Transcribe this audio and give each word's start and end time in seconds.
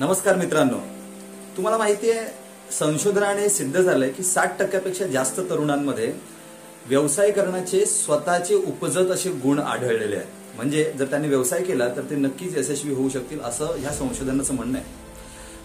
नमस्कार 0.00 0.36
मित्रांनो. 0.36 0.78
तुम्हाला 1.56 1.76
माहिती 1.78 2.10
आहे 2.10 2.26
संशोधनाने 2.72 3.48
सिद्ध 3.48 3.80
झालंय 3.80 4.10
की 4.10 4.22
साठ 4.22 4.58
टक्क्यापेक्षा 4.58 5.06
जास्त 5.06 5.40
तरुणांमध्ये 5.40 6.12
व्यवसाय 6.88 7.30
करण्याचे 7.30 7.86
स्वतःचे 7.86 8.54
उपजत 8.54 9.10
असे 9.10 9.30
गुण 9.30 9.58
आढळलेले 9.58 10.16
आहेत. 10.16 10.56
म्हणजे 10.56 10.92
जर 10.98 11.04
त्यांनी 11.04 11.28
व्यवसाय 11.28 11.62
केला 11.62 11.88
तर 11.88 12.02
ते 12.10 12.16
नक्कीच 12.16 12.56
यशस्वी 12.56 12.94
होऊ 12.94 13.08
शकतील 13.08 13.40
असं 13.40 13.66
ह्या 13.78 13.92
संशोधनाचं 13.92 14.54
म्हणणं 14.54 14.78
आहे. 14.78 14.86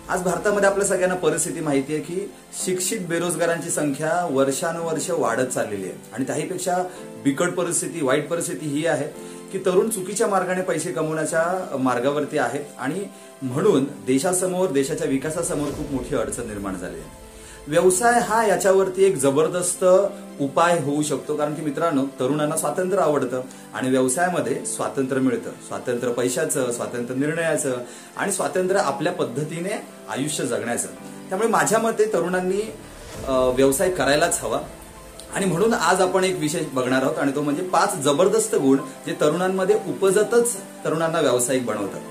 आज 0.10 0.22
भारतामध्ये 0.24 0.70
आपल्या 0.70 0.86
सगळ्यांना 0.88 1.16
परिस्थिती 1.16 1.60
माहिती 1.60 1.94
आहे 1.94 2.04
की 2.04 2.32
शिक्षित 2.66 3.02
बेरोजगारांची 3.08 3.70
संख्या 3.70 4.28
वर्षानुवर्ष 4.32 5.10
वाढत 5.10 5.48
चाललेली 5.48 5.84
आहे. 5.84 5.94
आणि 6.14 6.26
त्याहीपेक्षा 6.28 6.78
बिकट 7.24 7.54
परिस्थिती 7.54 8.02
वाईट 8.02 8.28
परिस्थिती 8.30 8.66
ही 8.66 8.86
आहे 8.86 9.08
की 9.52 9.60
तरुण 9.66 9.90
चुकीच्या 9.90 10.28
मार्गाने 10.28 10.62
पैसे 10.62 10.92
कमवण्याच्या 10.94 11.78
मार्गावरती 11.78 12.38
आहेत 12.38 12.66
आणि 12.80 13.06
म्हणून 13.42 13.86
देशासमोर 14.08 14.72
देशाच्या 14.72 15.08
विकासासमोर 15.08 15.68
खूप 15.68 15.92
मोठी 15.92 16.16
अडचण 16.16 16.48
निर्माण 16.48 16.76
झाली 16.76 17.00
आहे. 17.00 17.10
व्यवसाय 17.68 18.20
हा 18.20 18.46
याच्यावरती 18.46 19.04
एक 19.04 19.16
जबरदस्त 19.18 19.84
उपाय 20.42 20.80
होऊ 20.80 21.02
शकतो. 21.02 21.36
कारण 21.38 21.54
की 21.56 21.62
मित्रांनो 21.62 22.04
तरुणांना 22.20 22.56
स्वातंत्र्य 22.58 23.02
आवडतं 23.04 23.42
आणि 23.74 23.90
व्यवसायामध्ये 23.90 24.56
स्वातंत्र्य 24.66 25.22
मिळतं. 25.22 25.52
स्वातंत्र्य 25.68 26.14
पैशाचं 26.14 26.72
स्वातंत्र्य 26.72 27.20
निर्णयाचं 27.20 27.78
आणि 28.18 28.32
स्वातंत्र्य 28.32 28.80
आपल्या 28.80 29.14
पद्धतीने 29.14 29.82
आयुष्य 30.10 30.46
जगण्याचं. 30.46 30.88
त्यामुळे 31.30 31.50
माझ्या 31.50 31.80
मते 31.80 32.12
तरुणांनी 32.14 32.62
व्यवसाय 33.56 33.92
करायलाच 33.92 34.40
हवा. 34.44 34.60
आणि 35.36 35.46
म्हणून 35.46 35.74
आज 35.74 36.02
आपण 36.02 36.24
एक 36.24 36.40
विषय 36.40 36.64
बघणार 36.74 37.04
आहोत 37.04 37.18
आणि 37.18 37.32
तो 37.36 37.42
म्हणजे 37.42 37.64
पाच 37.64 37.96
जबरदस्त 38.04 38.56
गुण 38.56 38.78
जे 39.06 39.16
तरुणांमध्ये 39.22 39.76
उपजतच 39.88 40.56
तरुणांना 40.86 41.20
व्यावसायिक 41.20 41.66
बनवतात. 41.66 42.02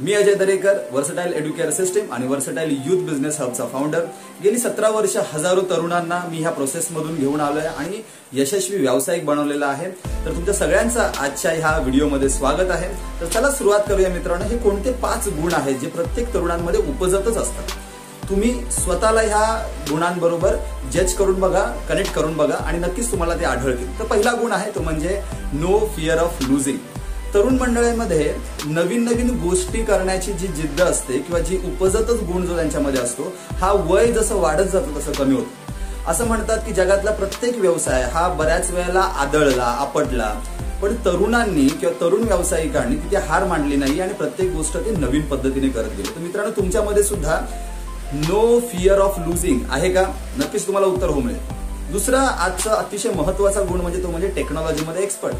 मी 0.00 0.12
Ajay 0.14 0.34
Darekar 0.34 0.76
versatile 0.92 1.32
educare 1.32 1.70
system 1.70 2.12
आणि 2.12 2.26
वर्सटाईल 2.26 2.76
युथ 2.86 3.00
बिझनेस 3.06 3.40
हबचा 3.40 3.64
फाउंडर 3.66 4.04
गेली 4.42 4.58
सतरा 4.58 4.88
वर्ष 4.88 5.16
हजारो 5.32 5.60
तरुणांना 5.70 6.18
मी 6.30 6.38
ह्या 6.38 6.50
प्रोसेसमधून 6.50 7.14
घेऊन 7.14 7.40
आलोय 7.40 7.66
आणि 7.68 8.00
यशस्वी 8.32 8.76
व्यावसायिक 8.76 9.24
बनवलेला 9.26 9.66
आहे. 9.66 9.90
तर 10.24 10.34
तुमच्या 10.34 10.54
सगळ्यांचं 10.54 11.00
आजच्या 11.00 11.52
ह्या 11.52 11.76
व्हिडिओमध्ये 11.78 12.28
स्वागत 12.28 12.70
आहे. 12.70 12.88
तर 13.20 13.26
चला 13.26 13.50
सुरुवात 13.50 13.80
करूया 13.88 14.08
मित्रांनो. 14.08 14.44
हे 14.44 14.58
कोणते 14.58 14.92
पाच 15.02 15.28
गुण 15.28 15.54
आहेत 15.54 15.78
जे 15.80 15.88
प्रत्येक 15.88 16.32
तरुणांमध्ये 16.34 16.80
उपजतच 16.80 17.36
असतात? 17.36 17.74
तुम्ही 18.28 18.52
स्वतःला 18.72 19.20
ह्या 19.20 19.66
गुणांबरोबर 19.90 20.56
जज 20.92 21.14
करून 21.14 21.40
बघा 21.40 21.64
कनेक्ट 21.88 22.14
करून 22.14 22.36
बघा 22.36 22.56
आणि 22.56 22.78
नक्कीच 22.78 23.10
तुम्हाला 23.10 23.34
ते 23.34 23.44
आढळतील. 23.44 23.98
तर 23.98 24.04
पहिला 24.04 24.32
गुण 24.32 24.52
आहे 24.52 24.70
तो 24.74 24.80
म्हणजे 24.80 25.20
नो 25.52 25.78
फिअर 25.96 26.18
ऑफ 26.18 26.42
लुझिंग 26.42 26.78
तरुण 27.34 27.56
मंडळीमध्ये 27.58 28.34
नवीन 28.66 29.04
नवीन 29.04 29.30
गोष्टी 29.38 29.82
करण्याची 29.84 30.32
जी 30.32 30.46
जिद्द 30.46 30.80
असते 30.80 31.18
किंवा 31.18 31.40
जी 31.40 31.56
उपजतच 31.56 32.22
गुण 32.22 32.46
जो 32.46 32.54
त्यांच्यामध्ये 32.56 33.00
असतो 33.00 33.32
हा 33.60 33.72
वय 33.88 34.12
जसं 34.12 34.36
वाढत 34.36 34.70
जातो 34.72 34.98
तसं 34.98 35.12
कमी 35.12 35.34
होतो. 35.34 36.10
असं 36.10 36.26
म्हणतात 36.26 36.58
की 36.58 36.72
जगातला 36.72 37.10
प्रत्येक 37.10 37.58
व्यवसाय 37.58 38.02
हा 38.02 38.28
बऱ्याच 38.28 38.70
वेळेला 38.70 39.00
आदळला 39.00 39.64
आपटला. 39.64 40.32
पण 40.82 40.94
तरुणांनी 41.04 41.66
किंवा 41.68 41.94
तरुण 42.00 42.22
व्यावसायिकांनी 42.22 42.96
तिथे 42.96 43.16
हार 43.16 43.44
मांडली 43.44 43.76
नाही 43.76 44.00
आणि 44.00 44.12
प्रत्येक 44.12 44.52
गोष्ट 44.52 44.76
ते 44.76 44.90
नवीन 44.90 45.22
पद्धतीने 45.22 45.68
करत 45.68 45.96
गेले. 45.96 46.14
तर 46.16 46.20
मित्रांनो 46.20 46.50
तुमच्यामध्ये 46.50 47.02
सुद्धा 47.02 47.40
नो 48.12 48.58
फिअर 48.60 48.98
ऑफ 48.98 49.18
लुझिंग 49.18 49.60
आहे 49.70 49.92
का? 49.92 50.02
नक्कीच 50.38 50.66
तुम्हाला 50.66 50.86
उत्तर 50.86 51.08
हो 51.08 51.20
मिळेल. 51.20 51.38
दुसरा 51.92 52.20
आजचा 52.20 52.74
अतिशय 52.74 53.10
महत्त्वाचा 53.10 53.62
गुण 53.62 53.80
म्हणजे 53.80 54.02
तो 54.02 54.10
म्हणजे 54.10 54.28
टेक्नॉलॉजीमध्ये 54.28 55.02
एक्सपर्ट 55.02 55.34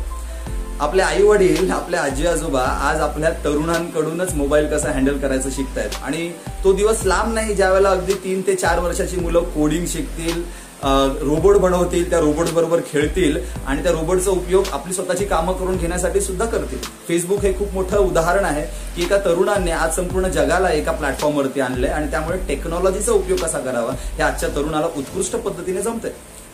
आपले 0.81 1.03
आई 1.03 1.23
वडील 1.23 1.71
आपले 1.71 1.97
आजी 1.97 2.27
आजोबा 2.27 2.61
आज 2.61 3.01
आपल्या 3.01 3.31
तरुणांकडूनच 3.45 4.34
मोबाईल 4.34 4.67
कसा 4.67 4.91
हँडल 4.91 5.19
करायचं 5.19 5.51
शिकतायत. 5.51 5.91
आणि 6.03 6.31
तो 6.65 6.73
दिवस 6.73 7.01
लांब 7.05 7.34
नाही 7.34 7.55
ज्यावेळेला 7.55 7.91
अगदी 7.91 8.12
तीन 8.12 8.43
ते 8.47 8.55
चार 8.55 8.79
वर्षाची 8.79 9.17
मुलं 9.17 9.41
कोडिंग 9.41 9.87
शिकतील 9.87 10.43
रोबोट 10.83 11.56
बनवतील 11.56 12.09
त्या 12.11 12.19
रोबोट 12.21 12.50
बरोबर 12.55 12.81
खेळतील 12.91 13.39
आणि 13.66 13.83
त्या 13.83 13.93
रोबोटचा 13.93 14.31
उपयोग 14.31 14.65
आपली 14.72 14.93
स्वतःची 14.94 15.25
कामं 15.25 15.53
करून 15.53 15.77
घेण्यासाठी 15.77 16.21
सुद्धा 16.21 16.47
करतील. 16.47 16.78
फेसबुक 17.09 17.41
हे 17.41 17.53
खूप 17.53 17.72
मोठं 17.75 17.99
उदाहरण 17.99 18.44
आहे 18.44 18.62
की 18.97 19.03
एका 19.03 19.19
तरुणाने 19.25 19.71
आज 19.71 19.94
संपूर्ण 19.97 20.28
जगाला 20.28 20.71
एका 20.71 20.93
प्लॅटफॉर्मवरती 20.93 21.61
आणलंय 21.61 21.91
आणि 21.91 22.11
त्यामुळे 22.11 22.39
टेक्नॉलॉजीचा 22.49 23.12
उपयोग 23.12 23.39
कसा 23.39 23.59
करावा 23.59 23.93
हे 23.93 24.22
आजच्या 24.22 24.49
तरुणाला 24.56 24.87
उत्कृष्ट 24.97 25.37
पद्धतीने 25.37 25.83
जमतंय. 25.83 26.11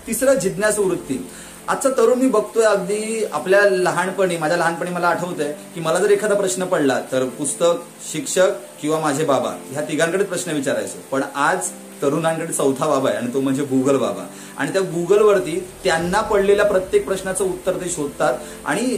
तिसरं 0.06 0.34
जिज्ञास 0.34 0.78
वृत्ती. 0.78 1.26
आजचा 1.68 1.88
तरुण 1.88 2.18
मी 2.18 2.26
बघतोय 2.28 2.64
अगदी 2.64 3.24
आपल्या 3.32 3.60
लहानपणी 3.62 4.36
माझ्या 4.36 4.56
लहानपणी 4.58 4.90
मला 4.90 5.08
आठवतंय 5.08 5.52
की 5.74 5.80
मला 5.80 5.98
जर 5.98 6.10
एखादा 6.10 6.34
प्रश्न 6.34 6.64
पडला 6.64 6.98
तर 7.12 7.24
पुस्तक 7.38 7.84
शिक्षक 8.12 8.50
किंवा 8.82 8.98
माझे 9.00 9.24
बाबा 9.24 9.54
ह्या 9.70 9.82
तिघांकडे 9.82 10.24
प्रश्न 10.24 10.52
विचारायचो. 10.52 10.98
पण 11.10 11.22
आज 11.34 11.70
तरुणांकडे 12.04 12.52
चौथा 12.52 12.86
बाबा 12.86 13.08
आहे 13.08 13.18
आणि 13.18 13.34
तो 13.34 13.40
म्हणजे 13.40 13.64
गुगल 13.64 13.96
बाबा. 13.96 14.24
आणि 14.56 14.72
त्या 14.72 14.82
गुगलवरती 14.82 15.68
त्यांना 15.84 16.20
पडलेल्या 16.20 16.64
प्रत्येक 16.64 17.04
प्रश्नाचं 17.06 17.44
उत्तर 17.44 17.76
ते 17.76 17.88
शोधतात 17.88 18.38
आणि 18.64 18.96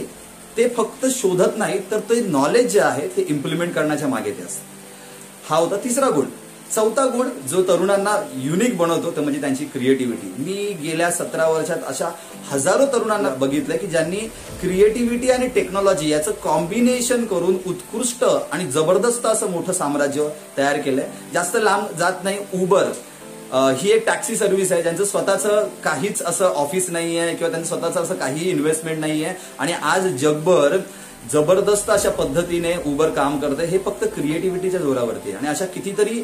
ते 0.57 0.67
फक्त 0.69 1.05
शोधत 1.05 1.57
नाही 1.57 1.79
तर 1.91 1.99
ते 1.99 2.21
नॉलेज 2.21 2.71
जे 2.73 2.79
आहे 2.79 3.07
ते 3.07 3.25
इम्प्लिमेंट 3.29 3.73
करण्याच्या 3.73 4.07
मागे 4.07 4.31
ते 4.31 4.43
असतात. 4.43 4.63
हा 5.49 5.57
होता 5.57 5.75
तिसरा 5.75 6.09
गुण. 6.09 6.25
चौथा 6.75 7.05
गुण 7.05 7.29
जो 7.49 7.61
तरुणांना 7.63 8.15
युनिक 8.35 8.77
बनवतो 8.77 9.11
तो 9.11 9.21
म्हणजे 9.21 9.39
त्यांची 9.41 9.65
क्रिएटिव्हिटी 9.65 10.27
मी 10.37 10.73
गेल्या 10.83 11.09
सतरा 11.11 11.47
वर्षात 11.47 11.83
अशा 11.87 12.09
हजारो 12.51 12.85
तरुणांना 12.85 13.29
बघितलं 13.29 13.77
की 13.77 13.87
ज्यांनी 13.87 14.17
क्रिएटिव्हिटी 14.61 15.29
आणि 15.31 15.47
टेक्नॉलॉजी 15.47 16.09
याचं 16.09 16.31
कॉम्बिनेशन 16.43 17.25
करून 17.25 17.55
उत्कृष्ट 17.65 18.23
आणि 18.23 18.65
जबरदस्त 18.71 19.25
असं 19.25 19.49
मोठं 19.49 19.73
साम्राज्य 19.73 20.27
तयार 20.57 20.77
केलंय. 20.77 21.07
जास्त 21.33 21.57
लांब 21.57 21.97
जात 21.99 22.23
नाही 22.23 22.37
उबर 22.53 22.91
ही 23.53 23.91
एक 23.91 24.05
टॅक्सी 24.05 24.35
सर्व्हिस 24.35 24.71
आहे 24.71 24.81
ज्यांचं 24.83 25.05
स्वतःचं 25.05 25.67
काहीच 25.83 26.21
असं 26.21 26.45
ऑफिस 26.45 26.89
नाही 26.89 27.17
आहे 27.17 27.35
किंवा 27.35 27.51
त्यांचं 27.51 27.67
स्वतःचं 27.67 28.01
असं 28.01 28.15
काही 28.15 28.49
इन्व्हेस्टमेंट 28.49 28.99
नाही 28.99 29.23
आहे 29.23 29.35
आणि 29.59 29.73
आज 29.83 30.07
जगभर 30.21 30.77
जबरदस्त 31.31 31.89
अशा 31.89 32.09
पद्धतीने 32.09 32.73
उबर 32.85 33.09
काम 33.09 33.39
करते 33.39 33.65
हे 33.65 33.77
फक्त 33.85 34.03
क्रिएटिव्हिटीच्या 34.15 34.79
जोरावरती 34.79 35.31
आणि 35.31 35.47
अशा 35.47 35.65
कितीतरी 35.65 36.21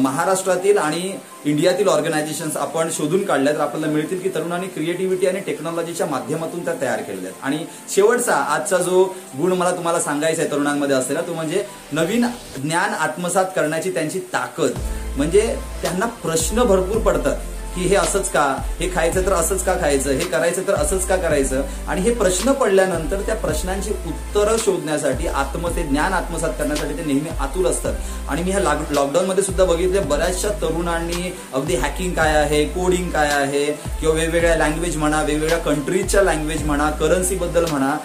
महाराष्ट्रातील 0.00 0.78
आणि 0.78 1.12
इंडियातील 1.44 1.88
ऑर्गनायझेशन्स 1.88 2.56
आपण 2.56 2.88
शोधून 2.92 3.24
काढल्या 3.24 3.52
तर 3.54 3.60
आपल्याला 3.60 3.92
मिळतील 3.92 4.20
की 4.20 4.28
तरुणांनी 4.34 4.66
क्रिएटिव्हिटी 4.66 5.26
आणि 5.26 5.40
टेक्नॉलॉजीच्या 5.46 6.06
माध्यमातून 6.06 6.64
त्या 6.64 6.74
तयार 6.80 7.02
केलेल्या 7.02 7.30
आहेत. 7.30 7.42
आणि 7.44 7.64
शेवटचा 7.94 8.34
आजचा 8.34 8.78
जो 8.78 9.02
गुण 9.38 9.52
मला 9.52 9.70
तुम्हाला 9.76 10.00
सांगायचा 10.00 10.42
आहे 10.42 10.50
तरुणांमध्ये 10.50 10.96
असलेला 10.96 11.20
तो 11.26 11.34
म्हणजे 11.34 11.64
नवीन 11.92 12.26
ज्ञान 12.56 12.94
आत्मसात 12.94 13.44
करण्याची 13.56 13.90
त्यांची 13.94 14.20
ताकद. 14.32 14.78
म्हणजे 15.16 15.46
त्यांना 15.82 16.06
प्रश्न 16.22 16.62
भरपूर 16.62 17.02
पडतात. 17.02 17.36
की 17.76 17.86
हे 17.88 17.96
असंच 17.96 18.30
का? 18.32 18.44
हे 18.80 18.88
खायचं 18.94 19.26
तर 19.26 19.32
असंच 19.32 19.64
का 19.64 19.74
खायचं? 19.80 20.10
हे 20.10 20.24
करायचं 20.26 20.66
तर 20.68 20.74
असंच 20.74 21.06
का 21.06 21.16
करायचं? 21.16 21.62
आणि 21.88 22.00
हे 22.00 22.14
प्रश्न 22.14 22.52
पडल्यानंतर 22.52 23.20
त्या 23.26 23.34
प्रश्नांची 23.36 23.90
उत्तरं 24.06 24.56
शोधण्यासाठी 24.64 25.26
आत्म 25.26 25.68
ते 25.76 25.82
ज्ञान 25.88 26.12
आत्मसात 26.12 26.52
करण्यासाठी 26.58 26.96
ते 26.98 27.04
नेहमी 27.06 27.30
आतुर 27.40 27.66
असतात. 27.70 27.94
आणि 28.28 28.42
मी 28.42 28.50
ह्या 28.50 28.60
लॉकडाऊन 28.60 29.26
मध्ये 29.26 29.44
सुद्धा 29.44 29.64
बघितले 29.64 30.00
बऱ्याचशा 30.00 30.48
तरुणांनी 30.62 31.32
अगदी 31.54 31.76
हॅकिंग 31.76 32.12
काय 32.14 32.34
आहे 32.36 32.64
कोडिंग 32.74 33.10
काय 33.10 33.30
आहे 33.32 33.64
किंवा 34.00 34.14
वेगवेगळ्या 34.14 34.56
लँग्वेज 34.56 34.96
म्हणा 34.96 35.22
वेगवेगळ्या 35.22 35.58
कंट्रीजच्या 35.64 36.22
लँग्वेज 36.22 36.62
म्हणा 36.66 36.90
करन्सी 37.00 37.36
बद्दल 37.36 37.64
म्हणा 37.70 37.96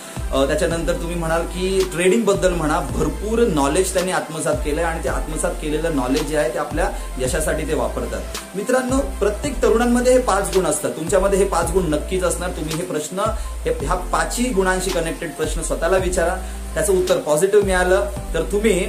त्याच्यानंतर 0.48 0.94
तुम्ही 0.94 1.16
म्हणाल 1.16 1.42
की 1.46 1.80
ट्रेडिंगबद्दल 1.94 2.54
म्हणा 2.54 2.80
भरपूर 2.92 3.40
नॉलेज 3.48 3.94
त्यांनी 3.94 4.12
आत्मसात 4.12 4.56
केलंय 4.66 4.84
आणि 4.84 5.04
ते 5.04 5.10
आत्मसात 5.10 5.56
केलेलं 5.62 5.96
नॉलेज 5.96 6.28
जे 6.28 6.38
आहे 6.38 6.54
ते 6.54 6.60
आपल्या 6.60 6.88
यशासाठी 7.20 7.68
ते 7.68 7.74
वापरतात. 7.74 8.38
मित्रांनो 8.56 9.00
प्रत्येक 9.20 9.61
तरुणांमध्ये 9.64 10.14
हे 10.14 10.20
पाच 10.20 10.56
गुण 10.56 10.66
असतात. 10.66 10.92
तुमच्यामध्ये 10.92 11.40
हे 11.40 11.46
पाच 11.46 11.72
गुण 11.72 11.84
नक्कीच 11.90 12.24
असणार. 12.24 12.50
तुम्ही 12.50 12.76
हे 12.76 12.84
प्रश्न 12.84 13.20
हे 13.66 13.72
ह्या 13.82 13.96
पाचही 13.96 14.50
गुणांशी 14.50 14.90
कनेक्टेड 14.90 15.32
प्रश्न 15.32 15.62
स्वतःला 15.62 15.98
विचारा. 15.98 16.36
त्याचं 16.74 16.94
उत्तर 16.94 17.18
पॉझिटिव्ह 17.18 17.66
मिळालं. 17.66 18.06
तर 18.34 18.42
तुम्ही 18.42 18.86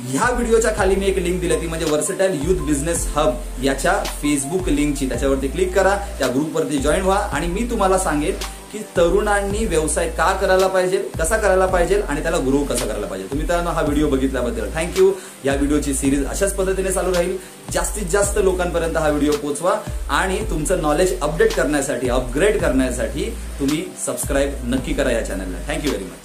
ह्या 0.00 0.30
व्हिडिओच्या 0.32 0.70
खाली 0.76 0.94
मी 0.94 1.06
एक 1.06 1.18
लिंक 1.18 1.40
दिली 1.40 1.56
ती 1.56 1.66
म्हणजे 1.66 1.86
वर्सेटाईल 1.86 2.40
युथ 2.44 2.66
बिझनेस 2.66 3.06
हब 3.16 3.34
याच्या 3.62 3.92
फेसबुक 4.22 4.68
लिंकची 4.68 5.08
त्याच्यावरती 5.08 5.48
क्लिक 5.48 5.74
करा. 5.74 5.96
त्या 6.18 6.28
ग्रुपवरती 6.28 6.78
जॉईन 6.78 7.02
व्हा. 7.02 7.18
आणि 7.18 7.46
मी 7.46 7.70
तुम्हाला 7.70 7.98
सांगेन 7.98 8.34
की 8.74 8.80
तरुणांनी 8.96 9.64
व्यवसाय 9.66 10.08
का 10.10 10.32
करायला 10.40 10.66
पाहिजे 10.66 10.98
कसा 11.18 11.36
करायला 11.36 11.66
पाहिजे 11.66 12.00
आणि 12.08 12.22
त्याला 12.22 12.38
ग्रो 12.46 12.62
कसा 12.70 12.84
करायला 12.84 13.06
पाहिजे. 13.06 13.26
तुम्ही 13.30 13.46
त्यांना 13.48 13.70
हा 13.70 13.82
व्हिडिओ 13.82 14.08
बघितल्याबद्दल 14.10 14.70
थँक्यू 14.74 15.10
या 15.44 15.54
व्हिडिओची 15.54 15.94
सिरीज 15.94 16.26
अशाच 16.26 16.54
पद्धतीने 16.54 16.92
चालू 16.92 17.12
राहील. 17.14 17.36
जास्तीत 17.72 18.06
जास्त 18.10 18.38
लोकांपर्यंत 18.38 18.96
हा 18.96 19.08
व्हिडिओ 19.08 19.32
पोहोचवा 19.32 19.74
आणि 20.18 20.38
तुमचं 20.50 20.82
नॉलेज 20.82 21.18
अपडेट 21.22 21.54
करण्यासाठी 21.54 22.08
अपग्रेड 22.08 22.60
करण्यासाठी 22.60 23.30
तुम्ही 23.60 23.84
सबस्क्राईब 24.06 24.68
नक्की 24.74 24.94
करा 24.94 25.12
या 25.12 25.24
चॅनलला 25.26 25.66
थँक्यू 25.68 25.90
व्हेरी 25.90 26.04
मच 26.04 26.22